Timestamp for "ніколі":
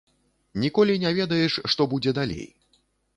0.63-0.95